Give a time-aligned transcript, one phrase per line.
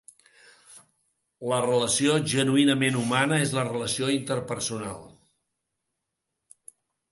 [1.51, 5.01] La relació genuïnament humana és la relació interpersonal.